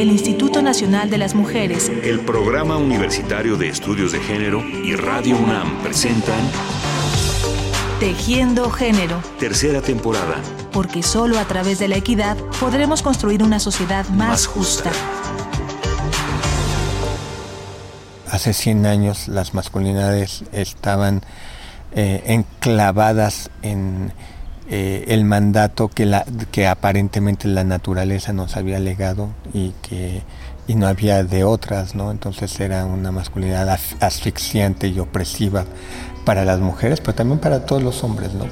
el 0.00 0.12
Instituto 0.12 0.62
Nacional 0.62 1.10
de 1.10 1.18
las 1.18 1.34
Mujeres, 1.34 1.90
el 2.04 2.20
Programa 2.20 2.76
Universitario 2.76 3.56
de 3.56 3.68
Estudios 3.68 4.12
de 4.12 4.20
Género 4.20 4.62
y 4.64 4.94
Radio 4.94 5.36
UNAM 5.36 5.82
presentan 5.82 6.38
Tejiendo 7.98 8.70
Género. 8.70 9.20
Tercera 9.40 9.82
temporada. 9.82 10.36
Porque 10.70 11.02
solo 11.02 11.36
a 11.40 11.44
través 11.46 11.80
de 11.80 11.88
la 11.88 11.96
equidad 11.96 12.36
podremos 12.60 13.02
construir 13.02 13.42
una 13.42 13.58
sociedad 13.58 14.08
más, 14.10 14.46
justa. 14.46 14.92
Hace 18.30 18.52
100 18.52 18.86
años 18.86 19.26
las 19.26 19.52
masculinidades 19.52 20.44
estaban 20.52 21.22
eh, 21.90 22.22
enclavadas 22.26 23.50
en 23.62 24.12
eh, 24.70 25.04
el 25.08 25.24
mandato 25.24 25.88
que, 25.88 26.06
la, 26.06 26.24
que 26.50 26.66
aparentemente 26.66 27.48
la 27.48 27.64
naturaleza 27.64 28.32
nos 28.32 28.56
había 28.56 28.78
legado 28.78 29.30
y 29.52 29.72
que 29.82 30.22
y 30.68 30.74
no 30.74 30.86
había 30.86 31.24
de 31.24 31.44
otras, 31.44 31.94
¿no? 31.94 32.10
Entonces 32.10 32.60
era 32.60 32.84
una 32.84 33.10
masculinidad 33.10 33.68
asfixiante 34.00 34.88
y 34.88 34.98
opresiva 35.00 35.64
para 36.26 36.44
las 36.44 36.60
mujeres, 36.60 37.00
pero 37.00 37.14
también 37.14 37.40
para 37.40 37.64
todos 37.64 37.82
los 37.82 38.04
hombres, 38.04 38.34
¿no? 38.34 38.44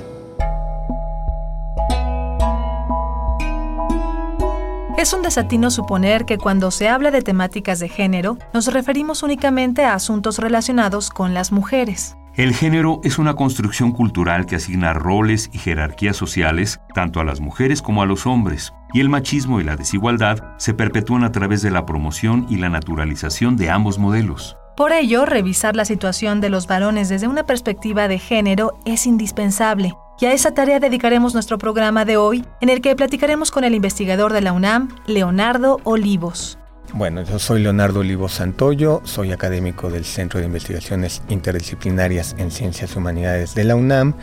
Es 4.96 5.12
un 5.12 5.20
desatino 5.20 5.70
suponer 5.70 6.24
que 6.24 6.38
cuando 6.38 6.70
se 6.70 6.88
habla 6.88 7.10
de 7.10 7.20
temáticas 7.20 7.80
de 7.80 7.90
género, 7.90 8.38
nos 8.54 8.66
referimos 8.72 9.22
únicamente 9.22 9.84
a 9.84 9.92
asuntos 9.92 10.38
relacionados 10.38 11.10
con 11.10 11.34
las 11.34 11.52
mujeres. 11.52 12.16
El 12.36 12.54
género 12.54 13.00
es 13.02 13.18
una 13.18 13.32
construcción 13.32 13.92
cultural 13.92 14.44
que 14.44 14.56
asigna 14.56 14.92
roles 14.92 15.48
y 15.54 15.58
jerarquías 15.58 16.18
sociales 16.18 16.80
tanto 16.92 17.18
a 17.18 17.24
las 17.24 17.40
mujeres 17.40 17.80
como 17.80 18.02
a 18.02 18.06
los 18.06 18.26
hombres, 18.26 18.74
y 18.92 19.00
el 19.00 19.08
machismo 19.08 19.58
y 19.58 19.64
la 19.64 19.74
desigualdad 19.74 20.44
se 20.58 20.74
perpetúan 20.74 21.24
a 21.24 21.32
través 21.32 21.62
de 21.62 21.70
la 21.70 21.86
promoción 21.86 22.46
y 22.50 22.56
la 22.56 22.68
naturalización 22.68 23.56
de 23.56 23.70
ambos 23.70 23.98
modelos. 23.98 24.58
Por 24.76 24.92
ello, 24.92 25.24
revisar 25.24 25.76
la 25.76 25.86
situación 25.86 26.42
de 26.42 26.50
los 26.50 26.66
varones 26.66 27.08
desde 27.08 27.26
una 27.26 27.44
perspectiva 27.44 28.06
de 28.06 28.18
género 28.18 28.78
es 28.84 29.06
indispensable, 29.06 29.94
y 30.20 30.26
a 30.26 30.34
esa 30.34 30.52
tarea 30.52 30.78
dedicaremos 30.78 31.32
nuestro 31.32 31.56
programa 31.56 32.04
de 32.04 32.18
hoy, 32.18 32.44
en 32.60 32.68
el 32.68 32.82
que 32.82 32.96
platicaremos 32.96 33.50
con 33.50 33.64
el 33.64 33.74
investigador 33.74 34.34
de 34.34 34.42
la 34.42 34.52
UNAM, 34.52 34.90
Leonardo 35.06 35.80
Olivos. 35.84 36.58
Bueno, 36.96 37.22
yo 37.24 37.38
soy 37.38 37.62
Leonardo 37.62 38.00
Olivo 38.00 38.26
Santoyo, 38.26 39.02
soy 39.04 39.30
académico 39.30 39.90
del 39.90 40.06
Centro 40.06 40.40
de 40.40 40.46
Investigaciones 40.46 41.20
Interdisciplinarias 41.28 42.34
en 42.38 42.50
Ciencias 42.50 42.94
y 42.94 42.98
Humanidades 42.98 43.54
de 43.54 43.64
la 43.64 43.76
UNAM, 43.76 44.14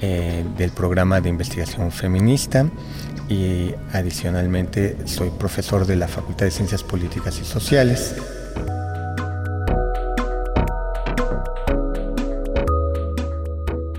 eh, 0.00 0.42
del 0.56 0.70
programa 0.70 1.20
de 1.20 1.28
investigación 1.28 1.92
feminista 1.92 2.66
y 3.28 3.74
adicionalmente 3.92 4.96
soy 5.04 5.28
profesor 5.38 5.84
de 5.84 5.96
la 5.96 6.08
Facultad 6.08 6.46
de 6.46 6.50
Ciencias 6.50 6.82
Políticas 6.82 7.38
y 7.42 7.44
Sociales. 7.44 8.14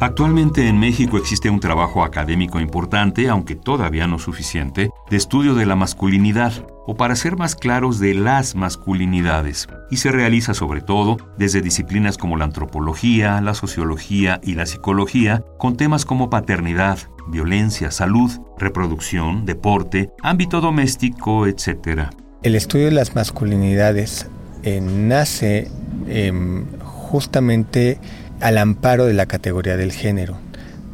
Actualmente 0.01 0.67
en 0.67 0.77
México 0.77 1.17
existe 1.17 1.49
un 1.49 1.61
trabajo 1.61 2.03
académico 2.03 2.59
importante, 2.59 3.29
aunque 3.29 3.55
todavía 3.55 4.07
no 4.07 4.19
suficiente, 4.19 4.91
de 5.09 5.17
estudio 5.17 5.55
de 5.55 5.65
la 5.65 5.77
masculinidad, 5.77 6.51
o 6.85 6.95
para 6.95 7.15
ser 7.15 7.37
más 7.37 7.55
claros, 7.55 7.99
de 7.99 8.13
las 8.13 8.55
masculinidades, 8.55 9.67
y 9.89 9.97
se 9.97 10.11
realiza 10.11 10.53
sobre 10.53 10.81
todo 10.81 11.17
desde 11.37 11.61
disciplinas 11.61 12.17
como 12.17 12.35
la 12.35 12.43
antropología, 12.43 13.39
la 13.39 13.53
sociología 13.53 14.41
y 14.43 14.55
la 14.55 14.65
psicología, 14.65 15.45
con 15.57 15.77
temas 15.77 16.03
como 16.03 16.29
paternidad, 16.29 16.99
violencia, 17.27 17.89
salud, 17.89 18.31
reproducción, 18.57 19.45
deporte, 19.45 20.11
ámbito 20.21 20.59
doméstico, 20.59 21.47
etc. 21.47 22.09
El 22.43 22.55
estudio 22.55 22.85
de 22.85 22.91
las 22.91 23.15
masculinidades 23.15 24.27
eh, 24.63 24.81
nace 24.81 25.69
em, 26.07 26.65
justamente 26.81 27.97
al 28.41 28.57
amparo 28.57 29.05
de 29.05 29.13
la 29.13 29.25
categoría 29.25 29.77
del 29.77 29.91
género. 29.91 30.37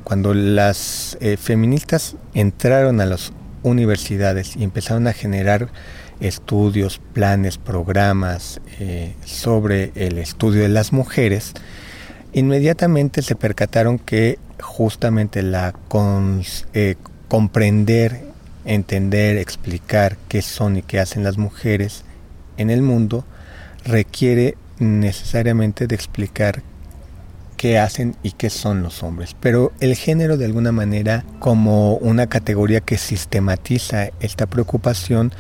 Cuando 0.03 0.33
las 0.33 1.17
eh, 1.21 1.37
feministas 1.37 2.15
entraron 2.33 3.01
a 3.01 3.05
las 3.05 3.31
universidades 3.63 4.55
y 4.55 4.63
empezaron 4.63 5.07
a 5.07 5.13
generar 5.13 5.69
estudios, 6.19 6.99
planes, 7.13 7.57
programas 7.57 8.61
eh, 8.79 9.15
sobre 9.25 9.91
el 9.95 10.17
estudio 10.17 10.61
de 10.61 10.69
las 10.69 10.93
mujeres, 10.93 11.53
inmediatamente 12.33 13.21
se 13.21 13.35
percataron 13.35 13.99
que 13.99 14.37
justamente 14.59 15.41
la 15.41 15.73
eh, 16.73 16.95
comprender, 17.27 18.21
entender, 18.65 19.37
explicar 19.37 20.17
qué 20.27 20.41
son 20.41 20.77
y 20.77 20.81
qué 20.81 20.99
hacen 20.99 21.23
las 21.23 21.37
mujeres 21.37 22.03
en 22.57 22.69
el 22.69 22.81
mundo 22.81 23.25
requiere 23.85 24.55
necesariamente 24.77 25.87
de 25.87 25.95
explicar 25.95 26.61
qué 27.61 27.77
hacen 27.77 28.15
y 28.23 28.31
qué 28.31 28.49
son 28.49 28.81
los 28.81 29.03
hombres. 29.03 29.35
Pero 29.39 29.71
el 29.81 29.95
género 29.95 30.35
de 30.35 30.45
alguna 30.45 30.71
manera 30.71 31.23
como 31.37 31.93
una 31.97 32.25
categoría 32.25 32.81
que 32.81 32.97
sistematiza 32.97 34.09
esta 34.19 34.47
preocupación, 34.47 35.31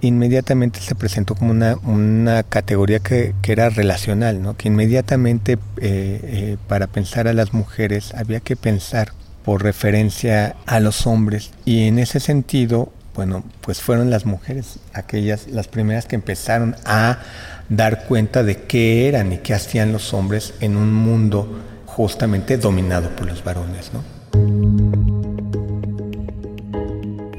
inmediatamente 0.00 0.80
se 0.80 0.96
presentó 0.96 1.36
como 1.36 1.52
una, 1.52 1.76
una 1.84 2.42
categoría 2.42 2.98
que, 2.98 3.32
que, 3.42 3.52
era 3.52 3.70
relacional, 3.70 4.42
¿no? 4.42 4.56
que 4.56 4.66
inmediatamente 4.66 5.52
eh, 5.52 5.58
eh, 5.80 6.56
para 6.66 6.88
pensar 6.88 7.28
a 7.28 7.32
las 7.32 7.54
mujeres 7.54 8.12
había 8.12 8.40
que 8.40 8.56
pensar 8.56 9.12
por 9.44 9.62
referencia 9.62 10.56
a 10.66 10.80
los 10.80 11.06
hombres 11.06 11.52
y 11.64 11.86
en 11.86 12.00
ese 12.00 12.18
sentido 12.18 12.92
bueno, 13.14 13.42
pues 13.62 13.80
fueron 13.80 14.10
las 14.10 14.26
mujeres 14.26 14.78
aquellas, 14.94 15.48
las 15.48 15.66
primeras 15.66 16.06
que 16.06 16.14
empezaron 16.14 16.76
a 16.84 17.18
dar 17.68 18.04
cuenta 18.04 18.42
de 18.42 18.62
qué 18.62 19.08
eran 19.08 19.32
y 19.32 19.38
qué 19.38 19.54
hacían 19.54 19.92
los 19.92 20.14
hombres 20.14 20.54
en 20.60 20.76
un 20.76 20.92
mundo 20.92 21.60
justamente 21.86 22.56
dominado 22.56 23.10
por 23.10 23.26
los 23.26 23.42
varones. 23.44 23.90
¿no? 23.92 25.07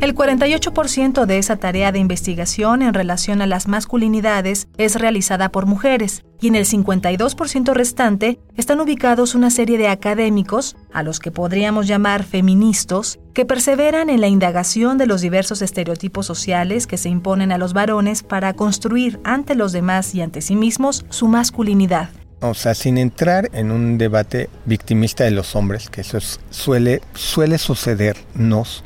El 0.10 0.16
48% 0.16 1.28
de 1.28 1.38
esa 1.38 1.58
tarea 1.58 1.92
de 1.92 2.00
investigación 2.00 2.82
en 2.82 2.96
relación 2.96 3.44
a 3.44 3.46
las 3.46 3.68
masculinidades 3.68 4.68
es 4.80 4.96
realizada 4.96 5.52
por 5.52 5.68
mujeres 5.68 6.26
y 6.42 6.48
en 6.48 6.56
el 6.56 6.66
52% 6.66 7.74
restante 7.76 8.40
están 8.58 8.82
ubicados 8.82 9.36
una 9.36 9.52
serie 9.52 9.78
de 9.78 9.88
académicos, 9.88 10.76
a 10.92 11.04
los 11.04 11.20
que 11.20 11.30
podríamos 11.30 11.86
llamar 11.86 12.24
feministas, 12.24 13.20
que 13.36 13.46
perseveran 13.46 14.10
en 14.10 14.20
la 14.20 14.28
indagación 14.28 14.98
de 14.98 15.06
los 15.06 15.22
diversos 15.22 15.62
estereotipos 15.62 16.26
sociales 16.26 16.88
que 16.88 16.98
se 16.98 17.10
imponen 17.10 17.52
a 17.52 17.60
los 17.60 17.74
varones 17.74 18.24
para 18.24 18.54
construir 18.54 19.20
ante 19.24 19.54
los 19.54 19.74
demás 19.74 20.16
y 20.16 20.24
ante 20.24 20.42
sí 20.42 20.56
mismos 20.56 21.06
su 21.12 21.28
masculinidad. 21.28 22.10
O 22.42 22.56
sea, 22.56 22.74
sin 22.74 22.98
entrar 22.98 23.50
en 23.54 23.70
un 23.70 24.00
debate 24.00 24.50
victimista 24.66 25.26
de 25.26 25.32
los 25.32 25.56
hombres, 25.56 25.88
que 25.90 26.02
eso 26.02 26.18
suele, 26.50 27.02
sucedernos 27.14 28.84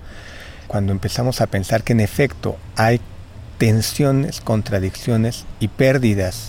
cuando 0.73 0.91
empezamos 0.91 1.39
a 1.39 1.45
pensar 1.45 1.84
que 1.84 1.94
en 1.94 2.00
efecto 2.00 2.57
hay 2.75 3.00
tensiones, 3.59 4.41
contradicciones 4.41 5.45
y 5.59 5.67
pérdidas 5.67 6.47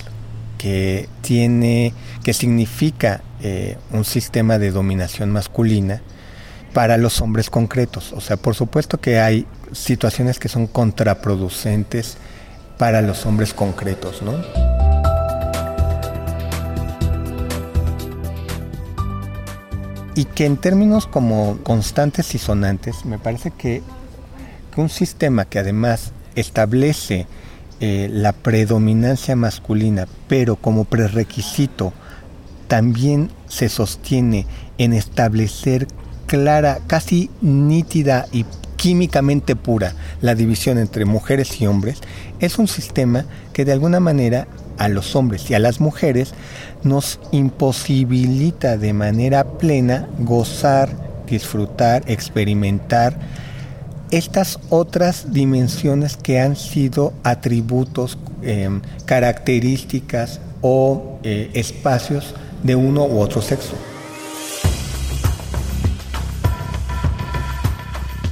que 0.57 1.11
tiene, 1.21 1.93
que 2.23 2.33
significa 2.33 3.21
eh, 3.43 3.77
un 3.91 4.07
sistema 4.07 4.59
de 4.59 4.71
dominación 4.71 5.31
masculina 5.31 6.01
para 6.73 6.97
los 6.97 7.21
hombres 7.21 7.51
concretos. 7.51 8.15
O 8.15 8.23
sea, 8.23 8.39
por 8.39 8.55
supuesto 8.55 8.99
que 8.99 9.21
hay 9.21 9.47
situaciones 9.73 10.39
que 10.39 10.49
son 10.49 10.69
contraproducentes 10.69 12.17
para 12.79 13.03
los 13.03 13.27
hombres 13.27 13.53
concretos, 13.53 14.23
¿no? 14.23 14.43
Y 20.15 20.25
que 20.25 20.47
en 20.47 20.56
términos 20.56 21.06
como 21.06 21.59
constantes 21.62 22.35
y 22.35 22.39
sonantes, 22.39 23.05
me 23.05 23.19
parece 23.19 23.51
que 23.51 23.83
un 24.77 24.89
sistema 24.89 25.45
que 25.45 25.59
además 25.59 26.12
establece 26.35 27.26
eh, 27.81 28.09
la 28.11 28.32
predominancia 28.32 29.37
masculina, 29.37 30.06
pero 30.29 30.56
como 30.56 30.85
prerequisito 30.85 31.93
también 32.69 33.31
se 33.47 33.69
sostiene 33.69 34.47
en 34.79 34.93
establecer 34.93 35.87
clara, 36.26 36.79
casi 36.87 37.31
nítida 37.41 38.26
y 38.32 38.44
químicamente 38.76 39.56
pura 39.56 39.94
la 40.21 40.35
división 40.35 40.79
entre 40.79 41.05
mujeres 41.05 41.61
y 41.61 41.67
hombres, 41.67 42.00
es 42.41 42.59
un 42.59 42.69
sistema 42.69 43.25
que 43.53 43.65
de 43.65 43.73
alguna 43.73 44.00
manera 44.00 44.47
a 44.79 44.88
los 44.88 45.15
hombres 45.17 45.50
y 45.50 45.55
a 45.55 45.59
las 45.59 45.81
mujeres 45.81 46.35
nos 46.82 47.21
imposibilita 47.32 48.76
de 48.76 48.93
manera 48.93 49.44
plena 49.44 50.09
gozar, 50.19 50.91
disfrutar, 51.26 52.03
experimentar 52.06 53.19
estas 54.16 54.61
otras 54.70 55.32
dimensiones 55.32 56.16
que 56.16 56.40
han 56.40 56.55
sido 56.55 57.12
atributos, 57.25 58.16
em, 58.43 58.81
características 59.06 60.40
o 60.61 61.19
eh, 61.25 61.50
espacios 61.55 62.34
de 62.62 62.76
uno 62.76 63.05
u 63.05 63.19
otro 63.19 63.43
sexo. 63.43 63.75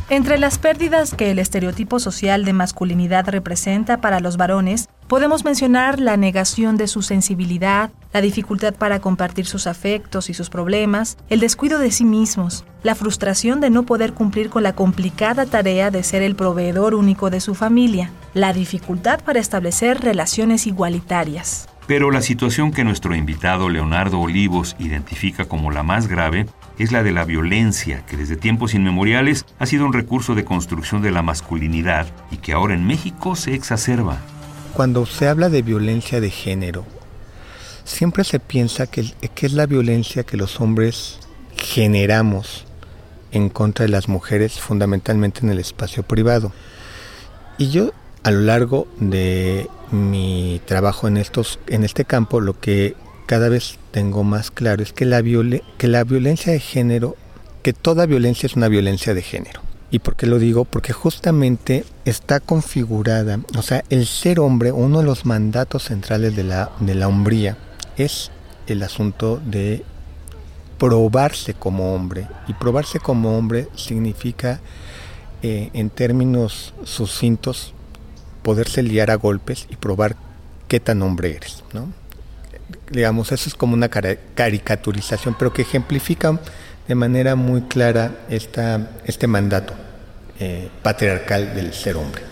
Entre 0.08 0.38
las 0.38 0.58
pérdidas 0.58 1.14
que 1.14 1.30
el 1.30 1.38
estereotipo 1.38 1.98
social 1.98 2.44
de 2.44 2.52
masculinidad 2.52 3.28
representa 3.28 4.00
para 4.02 4.20
los 4.20 4.36
varones, 4.36 4.88
podemos 5.08 5.42
mencionar 5.44 5.98
la 5.98 6.16
negación 6.16 6.76
de 6.76 6.86
su 6.86 7.00
sensibilidad, 7.00 7.90
la 8.12 8.20
dificultad 8.20 8.74
para 8.74 9.00
compartir 9.00 9.46
sus 9.46 9.66
afectos 9.66 10.30
y 10.30 10.34
sus 10.34 10.50
problemas, 10.50 11.16
el 11.28 11.40
descuido 11.40 11.78
de 11.78 11.90
sí 11.90 12.04
mismos, 12.04 12.64
la 12.82 12.94
frustración 12.94 13.60
de 13.60 13.70
no 13.70 13.84
poder 13.84 14.12
cumplir 14.12 14.50
con 14.50 14.62
la 14.62 14.74
complicada 14.74 15.46
tarea 15.46 15.90
de 15.90 16.02
ser 16.02 16.22
el 16.22 16.34
proveedor 16.34 16.94
único 16.94 17.30
de 17.30 17.40
su 17.40 17.54
familia, 17.54 18.10
la 18.34 18.52
dificultad 18.52 19.20
para 19.24 19.40
establecer 19.40 20.00
relaciones 20.00 20.66
igualitarias. 20.66 21.68
Pero 21.86 22.10
la 22.10 22.22
situación 22.22 22.70
que 22.70 22.84
nuestro 22.84 23.14
invitado 23.14 23.68
Leonardo 23.68 24.20
Olivos 24.20 24.76
identifica 24.78 25.46
como 25.46 25.70
la 25.70 25.82
más 25.82 26.06
grave 26.06 26.46
es 26.78 26.92
la 26.92 27.02
de 27.02 27.12
la 27.12 27.24
violencia, 27.24 28.04
que 28.06 28.16
desde 28.16 28.36
tiempos 28.36 28.74
inmemoriales 28.74 29.44
ha 29.58 29.66
sido 29.66 29.84
un 29.84 29.92
recurso 29.92 30.34
de 30.34 30.44
construcción 30.44 31.02
de 31.02 31.10
la 31.10 31.22
masculinidad 31.22 32.06
y 32.30 32.36
que 32.36 32.52
ahora 32.52 32.74
en 32.74 32.86
México 32.86 33.36
se 33.36 33.54
exacerba. 33.54 34.18
Cuando 34.74 35.04
se 35.06 35.28
habla 35.28 35.48
de 35.48 35.62
violencia 35.62 36.20
de 36.20 36.30
género, 36.30 36.86
siempre 37.92 38.24
se 38.24 38.40
piensa 38.40 38.86
que, 38.86 39.12
es 39.36 39.52
la 39.52 39.66
violencia 39.66 40.24
que 40.24 40.36
los 40.36 40.60
hombres 40.60 41.18
generamos 41.56 42.64
en 43.30 43.48
contra 43.48 43.84
de 43.84 43.90
las 43.90 44.08
mujeres, 44.08 44.58
fundamentalmente 44.60 45.40
en 45.40 45.50
el 45.50 45.58
espacio 45.58 46.02
privado. 46.02 46.52
Y 47.58 47.70
yo 47.70 47.92
a 48.22 48.30
lo 48.30 48.40
largo 48.40 48.88
de 48.98 49.68
mi 49.90 50.60
trabajo 50.64 51.08
en 51.08 51.16
estos 51.16 51.58
en 51.66 51.84
este 51.84 52.04
campo 52.04 52.40
lo 52.40 52.58
que 52.58 52.94
cada 53.26 53.48
vez 53.48 53.78
tengo 53.90 54.24
más 54.24 54.50
claro 54.50 54.82
es 54.82 54.92
que 54.92 55.04
la, 55.04 55.22
que 55.22 55.88
la 55.88 56.04
violencia 56.04 56.52
de 56.52 56.60
género, 56.60 57.16
que 57.62 57.72
toda 57.72 58.06
violencia 58.06 58.46
es 58.46 58.56
una 58.56 58.68
violencia 58.68 59.14
de 59.14 59.22
género. 59.22 59.60
¿Y 59.90 59.98
por 59.98 60.16
qué 60.16 60.26
lo 60.26 60.38
digo? 60.38 60.64
Porque 60.64 60.94
justamente 60.94 61.84
está 62.06 62.40
configurada, 62.40 63.40
o 63.56 63.62
sea, 63.62 63.84
el 63.90 64.06
ser 64.06 64.40
hombre, 64.40 64.72
uno 64.72 65.00
de 65.00 65.04
los 65.04 65.26
mandatos 65.26 65.84
centrales 65.84 66.34
de 66.34 66.44
la, 66.44 66.70
de 66.80 66.94
la 66.94 67.08
hombría 67.08 67.58
es 67.96 68.30
el 68.66 68.82
asunto 68.82 69.40
de 69.44 69.84
probarse 70.78 71.54
como 71.54 71.94
hombre. 71.94 72.26
Y 72.48 72.54
probarse 72.54 72.98
como 72.98 73.36
hombre 73.36 73.68
significa, 73.74 74.60
eh, 75.42 75.70
en 75.72 75.90
términos 75.90 76.74
sucintos, 76.84 77.74
poderse 78.42 78.82
liar 78.82 79.10
a 79.10 79.16
golpes 79.16 79.66
y 79.70 79.76
probar 79.76 80.16
qué 80.68 80.80
tan 80.80 81.02
hombre 81.02 81.36
eres, 81.36 81.62
¿no? 81.72 81.88
digamos, 82.90 83.32
eso 83.32 83.48
es 83.48 83.54
como 83.54 83.74
una 83.74 83.88
caricaturización, 83.88 85.34
pero 85.38 85.52
que 85.52 85.62
ejemplifica 85.62 86.38
de 86.86 86.94
manera 86.94 87.36
muy 87.36 87.62
clara 87.62 88.12
esta, 88.28 88.90
este 89.04 89.26
mandato 89.26 89.74
eh, 90.38 90.68
patriarcal 90.82 91.54
del 91.54 91.72
ser 91.72 91.96
hombre. 91.96 92.31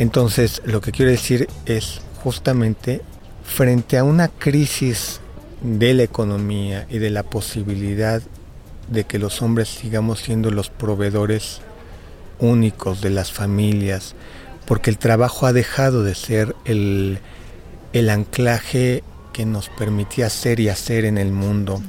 Entonces, 0.00 0.62
lo 0.64 0.80
que 0.80 0.92
quiero 0.92 1.10
decir 1.10 1.46
es 1.66 2.00
justamente 2.24 3.02
frente 3.44 3.98
a 3.98 4.02
una 4.04 4.28
crisis 4.28 5.20
de 5.60 5.92
la 5.92 6.04
economía 6.04 6.86
y 6.88 6.96
de 6.96 7.10
la 7.10 7.22
posibilidad 7.22 8.22
de 8.88 9.04
que 9.04 9.18
los 9.18 9.42
hombres 9.42 9.68
sigamos 9.68 10.20
siendo 10.20 10.50
los 10.50 10.70
proveedores 10.70 11.60
únicos 12.38 13.02
de 13.02 13.10
las 13.10 13.30
familias, 13.30 14.14
porque 14.64 14.88
el 14.88 14.96
trabajo 14.96 15.44
ha 15.44 15.52
dejado 15.52 16.02
de 16.02 16.14
ser 16.14 16.56
el, 16.64 17.20
anclaje 18.08 19.04
que 19.34 19.44
nos 19.44 19.68
permitía 19.68 20.30
ser 20.30 20.60
y 20.60 20.70
hacer 20.70 21.04
en 21.04 21.18
el 21.18 21.30
mundo. 21.30 21.82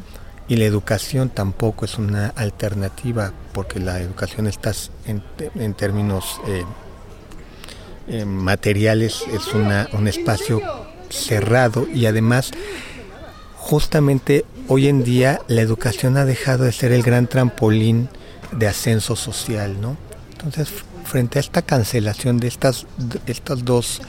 Y 0.49 0.57
la 0.57 0.65
educación 0.65 1.29
tampoco 1.29 1.85
es 1.85 1.97
una 1.97 2.27
alternativa, 2.27 3.31
porque 3.53 3.79
la 3.79 4.01
educación 4.01 4.47
está 4.47 4.73
en, 5.05 5.23
en 5.55 5.73
términos 5.75 6.41
eh, 6.49 6.65
eh, 8.11 8.25
materiales, 8.25 9.23
es 9.33 9.53
una, 9.53 9.87
un 9.93 10.05
espacio 10.05 10.61
cerrado 11.09 11.87
y 11.87 12.07
además 12.07 12.51
justamente 13.55 14.43
hoy 14.67 14.89
en 14.89 15.05
día 15.05 15.39
la 15.47 15.61
educación 15.61 16.17
ha 16.17 16.25
dejado 16.25 16.65
de 16.65 16.73
ser 16.73 16.91
el 16.91 17.03
gran 17.03 17.27
trampolín 17.27 18.09
de 18.51 18.67
ascenso 18.67 19.15
social, 19.15 19.79
¿no? 19.79 19.95
Entonces, 20.31 20.83
frente 21.05 21.39
a 21.39 21.41
esta 21.41 21.61
cancelación 21.61 22.37
de 22.37 22.49
estas, 22.49 22.85
estas 23.27 23.63
dos 23.63 24.01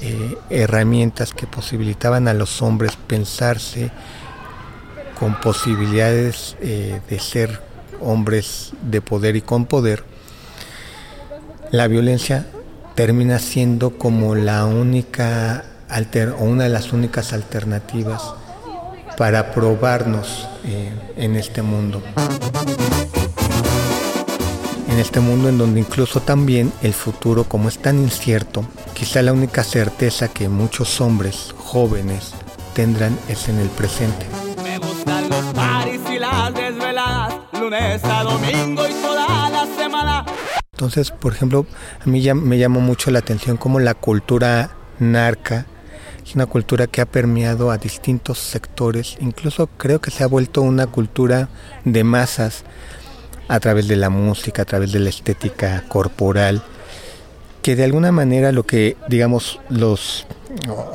eh, 0.00 0.36
herramientas 0.48 1.32
que 1.32 1.48
posibilitaban 1.48 2.28
a 2.28 2.34
los 2.34 2.62
hombres 2.62 2.96
pensarse 3.08 3.90
con 5.18 5.40
posibilidades 5.40 6.56
eh, 6.60 7.00
de 7.10 7.18
ser 7.18 7.60
hombres 8.00 8.72
de 8.82 9.00
poder 9.00 9.34
y 9.34 9.40
con 9.40 9.66
poder, 9.66 10.04
la 11.72 11.88
violencia 11.88 12.46
termina 12.94 13.38
siendo 13.38 13.98
como 13.98 14.34
la 14.34 14.66
única 14.66 15.64
alter, 15.88 16.34
o 16.38 16.44
una 16.44 16.64
de 16.64 16.70
las 16.70 16.92
únicas 16.92 17.32
alternativas 17.32 18.22
para 19.16 19.52
probarnos 19.52 20.48
eh, 20.64 20.90
en 21.16 21.36
este 21.36 21.62
mundo 21.62 22.02
en 24.92 24.98
este 24.98 25.20
mundo 25.20 25.48
en 25.48 25.56
donde 25.56 25.80
incluso 25.80 26.20
también 26.20 26.70
el 26.82 26.92
futuro, 26.92 27.44
como 27.44 27.68
es 27.70 27.78
tan 27.78 27.98
incierto, 27.98 28.64
quizá 28.92 29.22
la 29.22 29.32
única 29.32 29.64
certeza 29.64 30.28
que 30.28 30.50
muchos 30.50 31.00
hombres 31.00 31.54
jóvenes 31.56 32.34
tendrán 32.74 33.18
es 33.28 33.48
en 33.48 33.58
el 33.58 33.68
presente. 33.68 34.26
Me 34.62 34.76
gustan 34.78 35.30
los 35.30 35.44
paris 35.54 36.00
y 36.14 36.18
las 36.18 36.52
desveladas, 36.52 37.34
lunes 37.58 38.04
a 38.04 38.22
domingo 38.22 38.86
y 38.86 38.92
toda 38.92 39.48
la 39.48 39.66
semana. 39.76 40.26
Entonces, 40.82 41.12
por 41.12 41.32
ejemplo, 41.32 41.64
a 42.04 42.10
mí 42.10 42.20
me 42.34 42.58
llamó 42.58 42.80
mucho 42.80 43.12
la 43.12 43.20
atención 43.20 43.56
cómo 43.56 43.78
la 43.78 43.94
cultura 43.94 44.72
narca 44.98 45.66
es 46.26 46.34
una 46.34 46.46
cultura 46.46 46.88
que 46.88 47.00
ha 47.00 47.06
permeado 47.06 47.70
a 47.70 47.78
distintos 47.78 48.40
sectores, 48.40 49.16
incluso 49.20 49.68
creo 49.76 50.00
que 50.00 50.10
se 50.10 50.24
ha 50.24 50.26
vuelto 50.26 50.60
una 50.60 50.88
cultura 50.88 51.48
de 51.84 52.02
masas 52.02 52.64
a 53.46 53.60
través 53.60 53.86
de 53.86 53.94
la 53.94 54.10
música, 54.10 54.62
a 54.62 54.64
través 54.64 54.90
de 54.90 54.98
la 54.98 55.10
estética 55.10 55.84
corporal, 55.86 56.64
que 57.62 57.76
de 57.76 57.84
alguna 57.84 58.10
manera 58.10 58.50
lo 58.50 58.66
que, 58.66 58.96
digamos, 59.08 59.60
los 59.68 60.26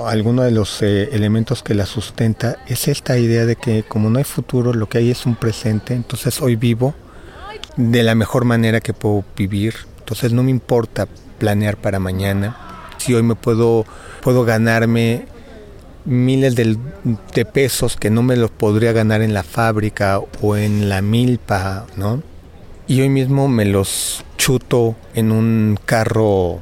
alguno 0.05 0.43
de 0.43 0.51
los 0.51 0.81
eh, 0.81 1.09
elementos 1.13 1.63
que 1.63 1.75
la 1.75 1.85
sustenta 1.85 2.57
es 2.67 2.89
esta 2.89 3.17
idea 3.17 3.45
de 3.45 3.55
que 3.55 3.83
como 3.83 4.09
no 4.09 4.17
hay 4.17 4.25
futuro, 4.25 4.73
lo 4.73 4.89
que 4.89 4.97
hay 4.97 5.11
es 5.11 5.25
un 5.25 5.35
presente, 5.35 5.93
entonces 5.93 6.41
hoy 6.41 6.57
vivo 6.57 6.93
de 7.77 8.03
la 8.03 8.15
mejor 8.15 8.45
manera 8.45 8.81
que 8.81 8.93
puedo 8.93 9.23
vivir, 9.35 9.75
entonces 9.99 10.33
no 10.33 10.43
me 10.43 10.51
importa 10.51 11.07
planear 11.39 11.77
para 11.77 11.99
mañana, 11.99 12.57
si 12.97 13.13
hoy 13.13 13.23
me 13.23 13.35
puedo, 13.35 13.85
puedo 14.21 14.43
ganarme 14.43 15.25
miles 16.05 16.55
de, 16.55 17.45
pesos 17.45 17.95
que 17.97 18.09
no 18.09 18.23
me 18.23 18.35
los 18.35 18.51
podría 18.51 18.91
ganar 18.91 19.21
en 19.21 19.33
la 19.33 19.43
fábrica 19.43 20.19
o 20.41 20.55
en 20.55 20.89
la 20.89 21.01
milpa, 21.01 21.85
¿no? 21.95 22.21
y 22.87 23.01
hoy 23.01 23.09
mismo 23.09 23.47
me 23.47 23.65
los 23.65 24.23
chuto 24.37 24.95
en 25.13 25.31
un 25.31 25.77
carro 25.85 26.61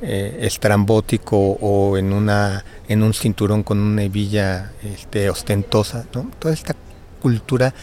eh, 0.00 0.38
estrambótico 0.42 1.36
o 1.38 1.98
en 1.98 2.12
una 2.12 2.64
en 2.88 3.02
un 3.02 3.12
cinturón 3.12 3.62
con 3.62 3.78
una 3.78 4.04
hebilla 4.04 4.72
este, 4.82 5.28
ostentosa, 5.28 6.06
¿no? 6.14 6.30
Toda 6.38 6.54
esta 6.54 6.74
cultura 7.20 7.74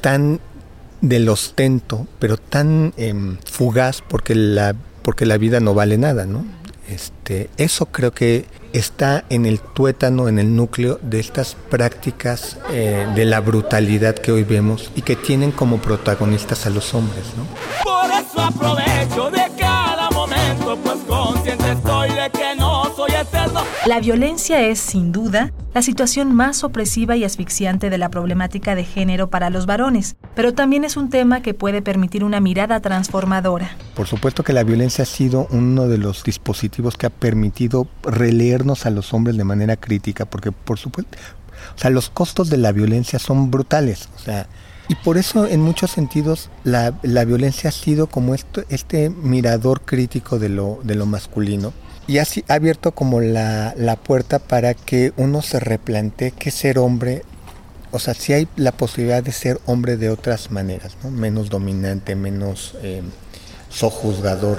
tan 0.00 0.40
del 1.00 1.28
ostento, 1.28 2.06
pero 2.18 2.36
tan 2.36 2.92
em, 2.96 3.38
fugaz 3.44 4.02
porque 4.06 4.34
la 4.34 4.74
porque 5.02 5.24
la 5.24 5.38
vida 5.38 5.60
no 5.60 5.72
vale 5.72 5.98
nada, 5.98 6.26
¿no? 6.26 6.44
Este, 6.88 7.48
eso 7.58 7.86
creo 7.86 8.12
que 8.12 8.46
está 8.72 9.24
en 9.30 9.46
el 9.46 9.60
tuétano, 9.60 10.28
en 10.28 10.38
el 10.38 10.54
núcleo 10.54 10.98
de 11.02 11.20
estas 11.20 11.56
prácticas 11.70 12.58
eh, 12.70 13.06
de 13.14 13.24
la 13.24 13.40
brutalidad 13.40 14.14
que 14.14 14.32
hoy 14.32 14.44
vemos 14.44 14.90
y 14.94 15.02
que 15.02 15.16
tienen 15.16 15.52
como 15.52 15.78
protagonistas 15.78 16.66
a 16.66 16.70
los 16.70 16.92
hombres. 16.94 17.24
¿no? 17.36 17.44
Por 17.82 18.10
eso 18.10 18.40
aprovecho 18.40 19.30
de 19.30 19.50
cada 19.58 20.10
momento, 20.10 20.76
pues 20.82 20.96
estoy 21.70 22.05
La 23.86 24.00
violencia 24.00 24.62
es, 24.62 24.80
sin 24.80 25.12
duda, 25.12 25.52
la 25.72 25.80
situación 25.80 26.34
más 26.34 26.64
opresiva 26.64 27.14
y 27.14 27.22
asfixiante 27.22 27.88
de 27.88 27.98
la 27.98 28.10
problemática 28.10 28.74
de 28.74 28.82
género 28.82 29.30
para 29.30 29.48
los 29.48 29.64
varones, 29.64 30.16
pero 30.34 30.52
también 30.52 30.82
es 30.82 30.96
un 30.96 31.08
tema 31.08 31.40
que 31.40 31.54
puede 31.54 31.82
permitir 31.82 32.24
una 32.24 32.40
mirada 32.40 32.80
transformadora. 32.80 33.76
Por 33.94 34.08
supuesto 34.08 34.42
que 34.42 34.52
la 34.52 34.64
violencia 34.64 35.02
ha 35.02 35.06
sido 35.06 35.46
uno 35.52 35.86
de 35.86 35.98
los 35.98 36.24
dispositivos 36.24 36.96
que 36.96 37.06
ha 37.06 37.10
permitido 37.10 37.86
releernos 38.02 38.86
a 38.86 38.90
los 38.90 39.14
hombres 39.14 39.36
de 39.36 39.44
manera 39.44 39.76
crítica, 39.76 40.24
porque 40.24 40.50
por 40.50 40.80
supuesto, 40.80 41.16
o 41.76 41.78
sea, 41.78 41.90
los 41.90 42.10
costos 42.10 42.50
de 42.50 42.56
la 42.56 42.72
violencia 42.72 43.20
son 43.20 43.52
brutales, 43.52 44.08
o 44.16 44.18
sea, 44.18 44.48
y 44.88 44.96
por 44.96 45.16
eso 45.16 45.46
en 45.46 45.60
muchos 45.60 45.92
sentidos 45.92 46.50
la, 46.64 46.90
violencia 47.24 47.68
ha 47.68 47.72
sido 47.72 48.08
como 48.08 48.34
esto, 48.34 48.64
este 48.68 49.10
mirador 49.10 49.82
crítico 49.82 50.40
de 50.40 50.48
lo, 50.48 50.80
de 50.82 50.96
lo 50.96 51.06
masculino 51.06 51.72
y 52.06 52.18
así 52.18 52.44
ha 52.48 52.54
abierto 52.54 52.92
como 52.92 53.20
la, 53.20 53.74
puerta 54.04 54.38
para 54.38 54.74
que 54.74 55.12
uno 55.16 55.42
se 55.42 55.60
replantee 55.60 56.32
que 56.32 56.50
ser 56.50 56.78
hombre 56.78 57.22
o 57.92 57.98
sea, 57.98 58.12
sí 58.12 58.34
hay 58.34 58.46
la 58.56 58.72
posibilidad 58.72 59.22
de 59.22 59.32
ser 59.32 59.58
hombre 59.64 59.96
de 59.96 60.10
otras 60.10 60.50
maneras, 60.50 60.98
¿no? 61.02 61.10
menos 61.10 61.48
dominante, 61.48 62.14
menos 62.14 62.76
eh, 62.82 63.00
sojuzgador. 63.70 64.58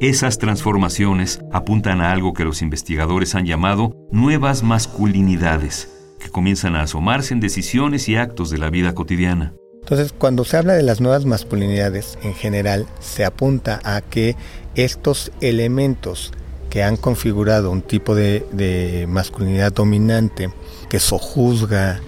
Esas 0.00 0.38
transformaciones 0.38 1.40
apuntan 1.52 2.00
a 2.00 2.12
algo 2.12 2.32
que 2.32 2.44
los 2.44 2.62
investigadores 2.62 3.34
han 3.34 3.44
llamado 3.44 3.96
nuevas 4.12 4.62
masculinidades, 4.62 5.90
que 6.20 6.30
comienzan 6.30 6.76
a 6.76 6.82
asomarse 6.82 7.34
en 7.34 7.40
decisiones 7.40 8.08
y 8.08 8.16
actos 8.16 8.50
de 8.50 8.58
la 8.58 8.70
vida 8.70 8.94
cotidiana. 8.94 9.54
Entonces, 9.90 10.14
cuando 10.16 10.44
se 10.44 10.56
habla 10.56 10.74
de 10.74 10.84
las 10.84 11.00
nuevas 11.00 11.24
masculinidades, 11.24 12.16
en 12.22 12.32
general 12.34 12.86
se 13.00 13.24
apunta 13.24 13.80
a 13.82 14.00
que 14.02 14.36
estos 14.76 15.32
elementos 15.40 16.30
que 16.70 16.84
han 16.84 16.96
configurado 16.96 17.72
un 17.72 17.82
tipo 17.82 18.14
de, 18.14 19.04
masculinidad 19.08 19.72
dominante 19.72 20.52
que 20.88 21.00
sojuzga 21.00 22.00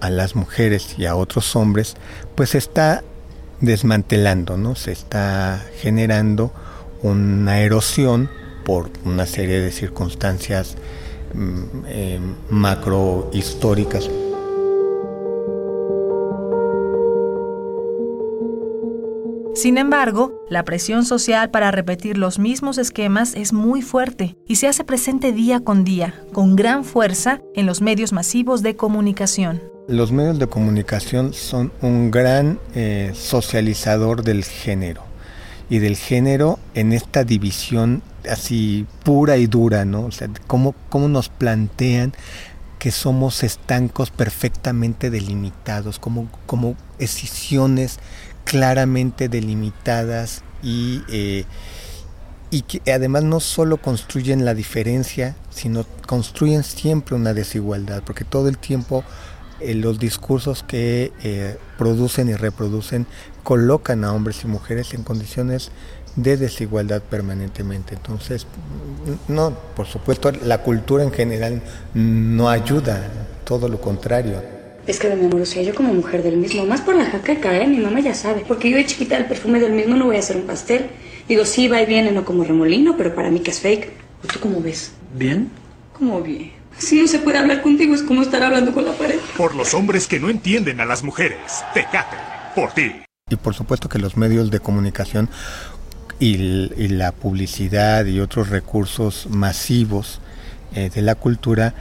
a 0.00 0.10
las 0.10 0.34
mujeres 0.34 0.96
y 0.98 1.06
a 1.06 1.14
otros 1.14 1.54
hombres, 1.54 1.94
pues 2.34 2.50
se 2.50 2.58
está 2.58 3.04
desmantelando, 3.60 4.56
¿no? 4.56 4.74
Se 4.74 4.90
está 4.90 5.64
generando 5.80 6.50
una 7.00 7.60
erosión 7.60 8.28
por 8.64 8.90
una 9.04 9.26
serie 9.26 9.60
de 9.60 9.70
circunstancias 9.70 10.74
mm, 11.34 11.62
eh, 11.86 12.20
macrohistóricas. 12.50 14.10
Sin 19.60 19.76
embargo, 19.76 20.42
la 20.48 20.64
presión 20.64 21.04
social 21.04 21.50
para 21.50 21.70
repetir 21.70 22.16
los 22.16 22.38
mismos 22.38 22.78
esquemas 22.78 23.34
es 23.34 23.52
muy 23.52 23.82
fuerte 23.82 24.34
y 24.48 24.56
se 24.56 24.68
hace 24.68 24.84
presente 24.84 25.32
día 25.32 25.60
con 25.60 25.84
día, 25.84 26.14
con 26.32 26.56
gran 26.56 26.82
fuerza, 26.82 27.42
en 27.54 27.66
los 27.66 27.82
medios 27.82 28.14
masivos 28.14 28.62
de 28.62 28.74
comunicación. 28.74 29.60
Los 29.86 30.12
medios 30.12 30.38
de 30.38 30.46
comunicación 30.46 31.34
son 31.34 31.72
un 31.82 32.10
gran 32.10 32.58
eh, 32.74 33.12
socializador 33.12 34.22
del 34.22 34.44
género 34.44 35.02
y 35.68 35.78
del 35.78 35.98
género 35.98 36.58
en 36.72 36.94
esta 36.94 37.24
división 37.24 38.02
así 38.26 38.86
pura 39.04 39.36
y 39.36 39.46
dura, 39.46 39.84
¿no? 39.84 40.06
O 40.06 40.10
sea, 40.10 40.30
cómo, 40.46 40.74
cómo 40.88 41.06
nos 41.08 41.28
plantean 41.28 42.14
que 42.78 42.90
somos 42.90 43.44
estancos 43.44 44.10
perfectamente 44.10 45.10
delimitados, 45.10 45.98
como, 45.98 46.30
como 46.46 46.76
escisiones 46.98 47.98
claramente 48.44 49.28
delimitadas 49.28 50.42
y, 50.62 51.02
eh, 51.08 51.44
y 52.50 52.62
que 52.62 52.92
además 52.92 53.22
no 53.22 53.40
solo 53.40 53.76
construyen 53.78 54.44
la 54.44 54.54
diferencia, 54.54 55.36
sino 55.50 55.84
construyen 56.06 56.64
siempre 56.64 57.14
una 57.14 57.32
desigualdad, 57.32 58.02
porque 58.04 58.24
todo 58.24 58.48
el 58.48 58.58
tiempo 58.58 59.04
eh, 59.60 59.74
los 59.74 59.98
discursos 59.98 60.62
que 60.62 61.12
eh, 61.22 61.58
producen 61.76 62.28
y 62.28 62.34
reproducen 62.34 63.06
colocan 63.42 64.04
a 64.04 64.12
hombres 64.12 64.42
y 64.44 64.46
mujeres 64.46 64.94
en 64.94 65.02
condiciones 65.02 65.70
de 66.16 66.36
desigualdad 66.36 67.02
permanentemente. 67.02 67.94
Entonces, 67.94 68.46
no, 69.28 69.56
por 69.76 69.86
supuesto, 69.86 70.32
la 70.32 70.62
cultura 70.62 71.04
en 71.04 71.12
general 71.12 71.62
no 71.94 72.48
ayuda, 72.48 73.02
todo 73.44 73.68
lo 73.68 73.80
contrario. 73.80 74.59
Es 74.86 74.98
que, 74.98 75.14
mi 75.14 75.26
amor, 75.26 75.42
o 75.42 75.46
sea, 75.46 75.62
yo 75.62 75.74
como 75.74 75.92
mujer 75.94 76.22
del 76.22 76.36
mismo, 76.36 76.64
más 76.66 76.80
por 76.80 76.94
la 76.94 77.04
jaqueca, 77.04 77.56
¿eh? 77.56 77.66
Mi 77.66 77.78
mamá 77.78 78.00
ya 78.00 78.14
sabe. 78.14 78.44
Porque 78.46 78.70
yo 78.70 78.76
de 78.76 78.86
chiquita 78.86 79.16
el 79.16 79.26
perfume 79.26 79.60
del 79.60 79.72
mismo 79.72 79.96
no 79.96 80.06
voy 80.06 80.16
a 80.16 80.20
hacer 80.20 80.36
un 80.36 80.42
pastel. 80.42 80.86
Digo, 81.28 81.44
sí, 81.44 81.68
va 81.68 81.80
y 81.80 81.86
viene, 81.86 82.12
no 82.12 82.24
como 82.24 82.44
remolino, 82.44 82.96
pero 82.96 83.14
para 83.14 83.30
mí 83.30 83.40
que 83.40 83.50
es 83.50 83.60
fake. 83.60 83.90
¿Tú 84.32 84.40
cómo 84.40 84.60
ves? 84.60 84.92
¿Bien? 85.14 85.50
¿Cómo 85.96 86.20
bien? 86.20 86.52
Si 86.78 87.00
no 87.00 87.06
se 87.06 87.18
puede 87.18 87.38
hablar 87.38 87.62
contigo, 87.62 87.94
es 87.94 88.02
como 88.02 88.22
estar 88.22 88.42
hablando 88.42 88.72
con 88.72 88.84
la 88.84 88.92
pared. 88.92 89.16
Por 89.36 89.54
los 89.54 89.74
hombres 89.74 90.06
que 90.06 90.18
no 90.18 90.30
entienden 90.30 90.80
a 90.80 90.86
las 90.86 91.02
mujeres. 91.02 91.38
Tecate, 91.74 92.16
por 92.54 92.72
ti. 92.72 92.92
Y 93.30 93.36
por 93.36 93.54
supuesto 93.54 93.88
que 93.88 93.98
los 93.98 94.16
medios 94.16 94.50
de 94.50 94.60
comunicación 94.60 95.28
y, 96.18 96.36
la 96.88 97.12
publicidad 97.12 98.04
y 98.06 98.20
otros 98.20 98.50
recursos 98.50 99.26
masivos 99.30 100.20
eh, 100.74 100.90
de 100.94 101.02
la 101.02 101.14
cultura 101.14 101.74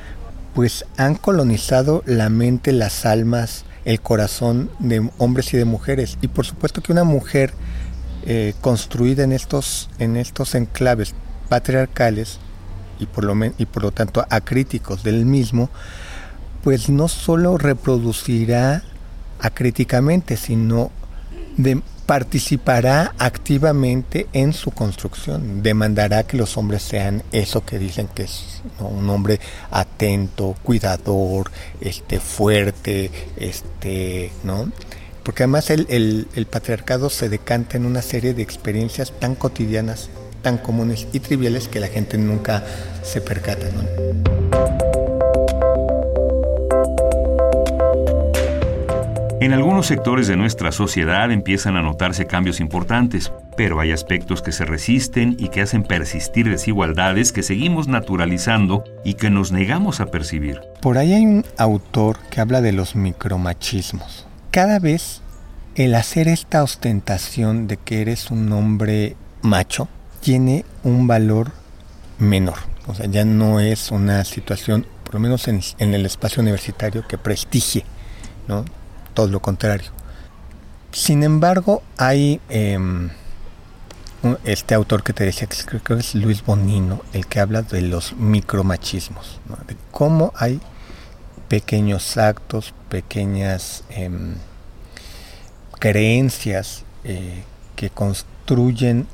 pues 0.59 0.83
han 0.97 1.15
colonizado 1.15 2.03
la 2.05 2.27
mente, 2.27 2.73
las 2.73 3.05
almas, 3.05 3.63
el 3.85 4.01
corazón 4.01 4.69
de 4.79 5.09
hombres 5.17 5.53
y 5.53 5.57
de 5.57 5.63
mujeres. 5.63 6.17
Y 6.19 6.27
por 6.27 6.45
supuesto 6.45 6.81
que 6.81 6.91
una 6.91 7.05
mujer 7.05 7.53
eh, 8.25 8.53
construida 8.59 9.23
en 9.23 9.31
estos, 9.31 9.89
en 9.99 10.17
estos 10.17 10.55
enclaves 10.55 11.15
patriarcales 11.47 12.39
y 12.99 13.05
por, 13.05 13.23
lo 13.23 13.35
y 13.57 13.65
por 13.67 13.83
lo 13.83 13.91
tanto 13.91 14.25
acríticos 14.29 15.01
del 15.01 15.25
mismo, 15.25 15.69
pues 16.61 16.89
no 16.89 17.07
solo 17.07 17.57
reproducirá 17.57 18.83
acríticamente, 19.39 20.35
sino 20.35 20.91
de, 21.55 21.81
participará 22.09 23.13
activamente 23.19 24.25
en 24.33 24.51
su 24.53 24.71
construcción, 24.71 25.61
demandará 25.61 26.23
que 26.23 26.37
los 26.37 26.57
hombres 26.57 26.81
sean 26.81 27.21
eso 27.31 27.63
que 27.63 27.77
dicen 27.77 28.07
que 28.07 28.23
es 28.23 28.63
un 28.79 29.07
hombre 29.11 29.39
atento, 29.69 30.55
cuidador, 30.63 31.51
este, 31.79 32.19
fuerte, 32.19 33.11
este, 33.37 34.31
¿no? 34.43 34.71
Porque 35.21 35.43
además 35.43 35.69
el, 35.69 35.85
el, 36.33 36.45
patriarcado 36.47 37.11
se 37.11 37.29
decanta 37.29 37.77
en 37.77 37.85
una 37.85 38.01
serie 38.01 38.33
de 38.33 38.41
experiencias 38.41 39.13
tan 39.19 39.35
cotidianas, 39.35 40.09
tan 40.41 40.57
comunes 40.57 41.07
y 41.13 41.19
triviales 41.19 41.67
que 41.67 41.79
la 41.79 41.89
gente 41.89 42.17
nunca 42.17 42.63
se 43.03 43.21
percata, 43.21 43.67
¿no? 43.69 44.78
En 49.41 49.53
algunos 49.53 49.87
sectores 49.87 50.27
de 50.27 50.35
nuestra 50.35 50.73
sociedad 50.73 51.31
empiezan 51.31 51.77
a 51.77 51.81
notarse 51.81 52.27
cambios 52.27 52.59
importantes, 52.59 53.31
pero 53.55 53.79
hay 53.79 53.93
aspectos 53.93 54.41
que 54.41 54.51
se 54.51 54.65
resisten 54.65 55.37
y 55.39 55.47
que 55.47 55.61
hacen 55.61 55.83
persistir 55.83 56.49
desigualdades 56.49 57.31
que 57.31 57.41
seguimos 57.41 57.87
naturalizando 57.87 58.83
y 59.05 59.13
que 59.13 59.29
nos 59.29 59.53
negamos 59.53 60.01
a 60.01 60.07
percibir. 60.07 60.59
Por 60.81 60.97
ahí 60.97 61.13
hay 61.13 61.25
un 61.25 61.45
autor 61.57 62.17
que 62.29 62.41
habla 62.41 62.59
de 62.59 62.73
los 62.73 62.97
micromachismos. 62.97 64.27
Cada 64.51 64.77
vez 64.77 65.21
el 65.75 65.95
hacer 65.95 66.27
esta 66.27 66.61
ostentación 66.61 67.67
de 67.67 67.77
que 67.77 68.01
eres 68.01 68.31
un 68.31 68.51
hombre 68.51 69.15
macho 69.41 69.87
tiene 70.19 70.65
un 70.83 71.07
valor 71.07 71.53
menor. 72.17 72.57
O 72.87 72.93
sea, 72.93 73.05
ya 73.05 73.23
no 73.23 73.61
es 73.61 73.89
una 73.91 74.25
situación, 74.25 74.85
por 75.05 75.13
lo 75.13 75.21
menos 75.21 75.47
en, 75.47 75.61
el 75.93 76.05
espacio 76.05 76.41
universitario, 76.41 77.07
que 77.07 77.17
prestigie 77.17 77.85
¿no? 78.49 78.65
Todo 79.13 79.27
lo 79.27 79.41
contrario. 79.41 79.89
Sin 80.91 81.23
embargo, 81.23 81.83
hay 81.97 82.41
em, 82.49 83.09
este 84.43 84.73
autor 84.73 85.03
que 85.03 85.13
te 85.13 85.23
decía, 85.23 85.47
que 85.47 85.79
creo 85.79 85.99
es 85.99 86.15
Luis 86.15 86.43
Bonino, 86.43 87.01
el 87.13 87.27
que 87.27 87.39
habla 87.39 87.61
de 87.61 87.81
los 87.81 88.13
micromachismos, 88.13 89.39
de 89.67 89.75
cómo 89.91 90.33
hay 90.35 90.59
pequeños 91.47 92.17
actos, 92.17 92.73
pequeñas 92.89 93.83
em, 93.89 94.35
creencias 95.79 96.83
eh, 97.03 97.43
que 97.75 97.89
construyen 97.89 99.07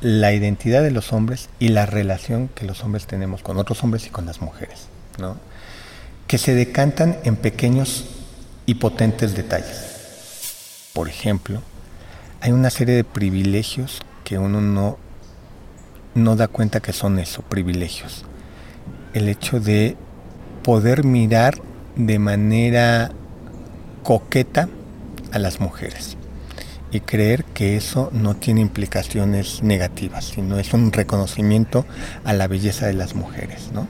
la 0.00 0.32
identidad 0.32 0.82
de 0.82 0.92
los 0.92 1.12
hombres 1.12 1.50
y 1.58 1.68
la 1.68 1.84
relación 1.84 2.48
que 2.48 2.64
los 2.64 2.84
hombres 2.84 3.06
tenemos 3.06 3.42
con 3.42 3.58
otros 3.58 3.82
hombres 3.82 4.06
y 4.06 4.10
con 4.10 4.26
las 4.26 4.40
mujeres, 4.40 4.86
¿no? 5.18 5.36
que 6.28 6.38
se 6.38 6.54
decantan 6.54 7.18
en 7.24 7.36
pequeños 7.36 8.04
y 8.68 8.74
potentes 8.74 9.34
detalles. 9.34 10.90
Por 10.92 11.08
ejemplo, 11.08 11.62
hay 12.42 12.52
una 12.52 12.68
serie 12.68 12.94
de 12.94 13.02
privilegios 13.02 14.02
que 14.24 14.38
uno 14.38 14.60
no, 14.60 14.98
no 16.14 16.36
da 16.36 16.48
cuenta 16.48 16.80
que 16.80 16.92
son 16.92 17.18
eso, 17.18 17.40
privilegios. 17.40 18.26
El 19.14 19.30
hecho 19.30 19.58
de 19.58 19.96
poder 20.62 21.02
mirar 21.04 21.62
de 21.96 22.18
manera 22.18 23.10
coqueta 24.02 24.68
a 25.32 25.38
las 25.38 25.60
mujeres 25.60 26.18
y 26.92 27.00
creer 27.00 27.44
que 27.44 27.74
eso 27.74 28.10
no 28.12 28.36
tiene 28.36 28.60
implicaciones 28.60 29.62
negativas, 29.62 30.26
sino 30.26 30.58
es 30.58 30.74
un 30.74 30.92
reconocimiento 30.92 31.86
a 32.22 32.34
la 32.34 32.46
belleza 32.46 32.86
de 32.86 32.92
las 32.92 33.14
mujeres, 33.14 33.70
¿no? 33.72 33.88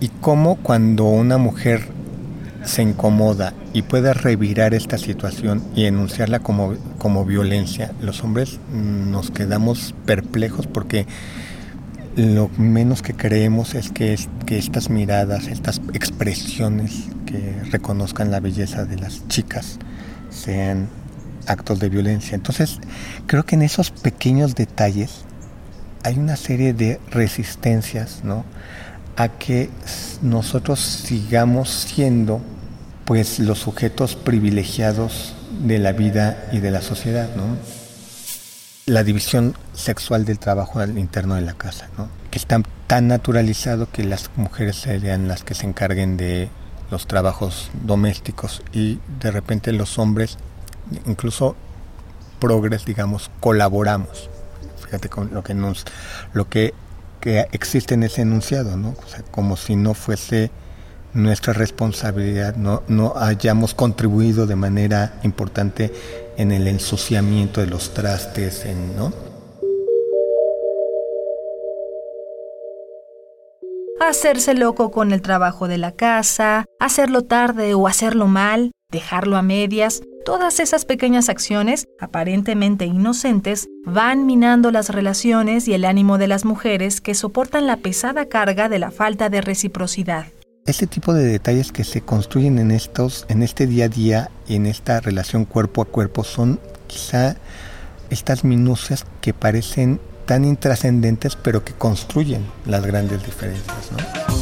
Y 0.00 0.08
cómo 0.20 0.56
cuando 0.56 1.04
una 1.04 1.38
mujer 1.38 1.93
se 2.64 2.82
incomoda 2.82 3.52
y 3.72 3.82
puede 3.82 4.14
revirar 4.14 4.74
esta 4.74 4.98
situación 4.98 5.62
y 5.74 5.84
enunciarla 5.84 6.40
como, 6.40 6.74
como 6.98 7.24
violencia, 7.24 7.92
los 8.00 8.22
hombres 8.22 8.58
nos 8.72 9.30
quedamos 9.30 9.94
perplejos 10.06 10.66
porque 10.66 11.06
lo 12.16 12.48
menos 12.56 13.02
que 13.02 13.14
creemos 13.14 13.74
es 13.74 13.90
que, 13.90 14.12
es 14.12 14.28
que 14.46 14.58
estas 14.58 14.88
miradas, 14.88 15.48
estas 15.48 15.80
expresiones 15.92 17.08
que 17.26 17.54
reconozcan 17.70 18.30
la 18.30 18.40
belleza 18.40 18.84
de 18.84 18.96
las 18.96 19.26
chicas 19.28 19.78
sean 20.30 20.88
actos 21.46 21.80
de 21.80 21.88
violencia. 21.88 22.34
Entonces, 22.34 22.78
creo 23.26 23.44
que 23.44 23.56
en 23.56 23.62
esos 23.62 23.90
pequeños 23.90 24.54
detalles 24.54 25.24
hay 26.04 26.18
una 26.18 26.36
serie 26.36 26.72
de 26.72 27.00
resistencias, 27.10 28.22
¿no? 28.24 28.44
A 29.16 29.28
que 29.28 29.70
nosotros 30.22 30.80
sigamos 30.80 31.70
siendo, 31.70 32.40
pues, 33.04 33.38
los 33.38 33.60
sujetos 33.60 34.16
privilegiados 34.16 35.34
de 35.60 35.78
la 35.78 35.92
vida 35.92 36.48
y 36.52 36.58
de 36.58 36.70
la 36.70 36.82
sociedad, 36.82 37.28
¿no? 37.36 37.44
La 38.86 39.04
división 39.04 39.54
sexual 39.72 40.24
del 40.24 40.38
trabajo 40.38 40.80
al 40.80 40.98
interno 40.98 41.36
de 41.36 41.42
la 41.42 41.54
casa. 41.54 41.88
Que 42.30 42.38
está 42.38 42.60
tan 42.86 43.08
naturalizado 43.08 43.88
que 43.90 44.04
las 44.04 44.30
mujeres 44.36 44.76
serían 44.76 45.28
las 45.28 45.42
que 45.42 45.54
se 45.54 45.66
encarguen 45.66 46.16
de 46.16 46.50
los 46.90 47.06
trabajos 47.06 47.70
domésticos 47.82 48.62
y 48.72 48.98
de 49.20 49.30
repente 49.30 49.72
los 49.72 49.98
hombres, 49.98 50.36
incluso 51.06 51.56
progres, 52.40 52.84
digamos, 52.84 53.30
colaboramos. 53.40 54.28
Fíjate 54.84 55.08
con 55.08 55.32
lo 55.32 55.42
que 55.42 55.54
nos, 55.54 55.84
lo 56.34 56.48
que, 56.48 56.74
que 57.24 57.46
existe 57.52 57.94
en 57.94 58.02
ese 58.02 58.20
enunciado, 58.20 58.76
¿no? 58.76 58.94
O 59.02 59.08
sea, 59.08 59.22
como 59.30 59.56
si 59.56 59.76
no 59.76 59.94
fuese 59.94 60.50
nuestra 61.14 61.54
responsabilidad, 61.54 62.54
no, 62.56 62.82
no 62.86 63.14
hayamos 63.16 63.72
contribuido 63.72 64.46
de 64.46 64.56
manera 64.56 65.14
importante 65.22 65.90
en 66.36 66.52
el 66.52 66.68
ensuciamiento 66.68 67.62
de 67.62 67.68
los 67.68 67.94
trastes, 67.94 68.66
en, 68.66 68.94
¿no? 68.94 69.10
Hacerse 74.06 74.52
loco 74.52 74.90
con 74.90 75.12
el 75.12 75.22
trabajo 75.22 75.66
de 75.66 75.78
la 75.78 75.92
casa, 75.92 76.66
hacerlo 76.78 77.22
tarde 77.22 77.72
o 77.72 77.86
hacerlo 77.88 78.26
mal, 78.26 78.72
dejarlo 78.90 79.38
a 79.38 79.42
medias, 79.42 80.02
todas 80.24 80.58
esas 80.58 80.84
pequeñas 80.84 81.28
acciones, 81.28 81.86
aparentemente 82.00 82.86
inocentes, 82.86 83.68
van 83.84 84.26
minando 84.26 84.70
las 84.70 84.88
relaciones 84.88 85.68
y 85.68 85.74
el 85.74 85.84
ánimo 85.84 86.18
de 86.18 86.28
las 86.28 86.44
mujeres 86.44 87.00
que 87.00 87.14
soportan 87.14 87.66
la 87.66 87.76
pesada 87.76 88.26
carga 88.26 88.68
de 88.68 88.78
la 88.78 88.90
falta 88.90 89.28
de 89.28 89.42
reciprocidad. 89.42 90.26
Ese 90.66 90.86
tipo 90.86 91.12
de 91.12 91.24
detalles 91.24 91.72
que 91.72 91.84
se 91.84 92.00
construyen 92.00 92.58
en 92.58 92.70
estos, 92.70 93.26
en 93.28 93.42
este 93.42 93.66
día 93.66 93.84
a 93.84 93.88
día 93.88 94.30
en 94.48 94.64
esta 94.64 95.00
relación 95.00 95.44
cuerpo 95.44 95.82
a 95.82 95.84
cuerpo 95.84 96.24
son 96.24 96.58
quizá 96.86 97.36
estas 98.08 98.44
minucias 98.44 99.04
que 99.20 99.34
parecen 99.34 100.00
tan 100.24 100.46
intrascendentes 100.46 101.36
pero 101.36 101.64
que 101.64 101.74
construyen 101.74 102.46
las 102.64 102.86
grandes 102.86 103.22
diferencias. 103.24 104.33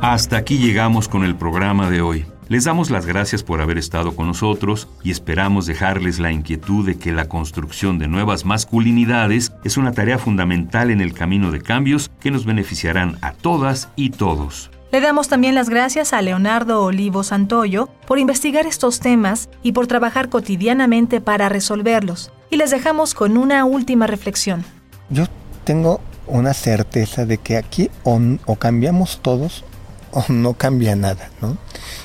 Hasta 0.00 0.36
aquí 0.36 0.58
llegamos 0.58 1.08
con 1.08 1.24
el 1.24 1.34
programa 1.34 1.90
de 1.90 2.00
hoy. 2.00 2.24
Les 2.46 2.64
damos 2.64 2.88
las 2.88 3.04
gracias 3.04 3.42
por 3.42 3.60
haber 3.60 3.78
estado 3.78 4.14
con 4.14 4.28
nosotros 4.28 4.86
y 5.02 5.10
esperamos 5.10 5.66
dejarles 5.66 6.20
la 6.20 6.30
inquietud 6.30 6.86
de 6.86 6.96
que 6.96 7.10
la 7.10 7.28
construcción 7.28 7.98
de 7.98 8.06
nuevas 8.06 8.44
masculinidades 8.44 9.52
es 9.64 9.76
una 9.76 9.90
tarea 9.90 10.16
fundamental 10.16 10.92
en 10.92 11.00
el 11.00 11.14
camino 11.14 11.50
de 11.50 11.60
cambios 11.60 12.12
que 12.20 12.30
nos 12.30 12.46
beneficiarán 12.46 13.18
a 13.22 13.32
todas 13.32 13.88
y 13.96 14.10
todos. 14.10 14.70
Le 14.92 15.00
damos 15.00 15.26
también 15.26 15.56
las 15.56 15.68
gracias 15.68 16.12
a 16.12 16.22
Leonardo 16.22 16.84
Olivo 16.84 17.24
Santoyo 17.24 17.88
por 18.06 18.20
investigar 18.20 18.66
estos 18.66 19.00
temas 19.00 19.50
y 19.64 19.72
por 19.72 19.88
trabajar 19.88 20.28
cotidianamente 20.28 21.20
para 21.20 21.48
resolverlos. 21.48 22.30
Y 22.50 22.56
les 22.56 22.70
dejamos 22.70 23.14
con 23.14 23.36
una 23.36 23.64
última 23.64 24.06
reflexión. 24.06 24.64
Yo 25.10 25.24
tengo 25.64 26.00
una 26.28 26.54
certeza 26.54 27.26
de 27.26 27.38
que 27.38 27.56
aquí 27.56 27.90
o, 28.04 28.20
o 28.46 28.56
cambiamos 28.56 29.20
todos 29.22 29.64
o 30.12 30.24
no 30.28 30.54
cambia 30.54 30.96
nada, 30.96 31.30
¿no? 31.40 31.56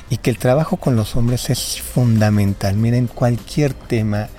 Y 0.10 0.18
que 0.18 0.30
el 0.30 0.38
trabajo 0.38 0.78
con 0.78 0.96
los 0.96 1.16
hombres 1.16 1.50
es 1.50 1.82
fundamental. 1.82 2.76
Miren, 2.76 3.08
cualquier 3.08 3.74
tema 3.74 4.30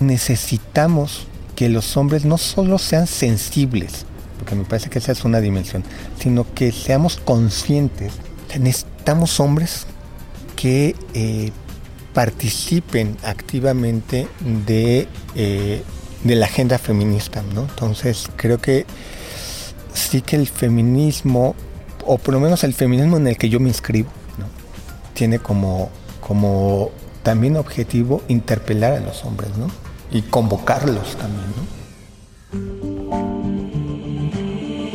necesitamos 0.00 1.26
que 1.54 1.68
los 1.68 1.96
hombres 1.96 2.24
no 2.24 2.38
solo 2.38 2.78
sean 2.78 3.06
sensibles, 3.06 4.06
porque 4.38 4.54
me 4.54 4.64
parece 4.64 4.90
que 4.90 4.98
esa 4.98 5.12
es 5.12 5.24
una 5.24 5.40
dimensión, 5.40 5.84
sino 6.18 6.46
que 6.54 6.72
seamos 6.72 7.16
conscientes. 7.16 8.12
Necesitamos 8.58 9.40
hombres 9.40 9.86
que 10.56 10.96
eh, 11.14 11.52
participen 12.12 13.16
activamente 13.22 14.28
de, 14.66 15.08
eh, 15.34 15.82
de 16.22 16.34
la 16.34 16.46
agenda 16.46 16.78
feminista, 16.78 17.42
¿no? 17.54 17.62
Entonces 17.62 18.28
creo 18.36 18.58
que 18.58 18.86
sí 19.94 20.22
que 20.22 20.36
el 20.36 20.48
feminismo 20.48 21.54
o 22.06 22.18
por 22.18 22.34
lo 22.34 22.40
menos 22.40 22.64
el 22.64 22.74
feminismo 22.74 23.16
en 23.16 23.26
el 23.26 23.36
que 23.36 23.48
yo 23.48 23.60
me 23.60 23.68
inscribo, 23.68 24.10
tiene 25.14 25.38
como, 25.38 25.90
como 26.20 26.90
también 27.22 27.56
objetivo 27.56 28.22
interpelar 28.28 28.92
a 28.92 29.00
los 29.00 29.24
hombres 29.24 29.50
¿no? 29.56 29.68
y 30.10 30.22
convocarlos 30.22 31.16
también. 31.16 31.44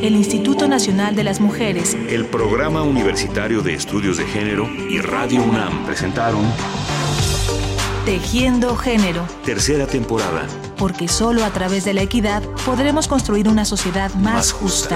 El 0.02 0.16
Instituto 0.16 0.68
Nacional 0.68 1.16
de 1.16 1.26
las 1.26 1.42
Mujeres, 1.42 1.98
el 2.10 2.26
Programa 2.26 2.84
Universitario 2.84 3.62
de 3.62 3.74
Estudios 3.74 4.18
de 4.18 4.26
Género 4.26 4.66
y 4.90 5.00
Radio 5.02 5.44
UNAM 5.44 5.86
presentaron 5.86 6.42
Tejiendo 8.06 8.78
Género. 8.78 9.28
Tercera 9.46 9.88
temporada. 9.88 10.48
Porque 10.78 11.10
solo 11.10 11.44
a 11.44 11.50
través 11.52 11.84
de 11.84 11.94
la 11.94 12.02
equidad 12.02 12.42
podremos 12.66 13.10
construir 13.10 13.50
una 13.50 13.66
sociedad 13.66 14.14
más, 14.16 14.54
justa. 14.54 14.96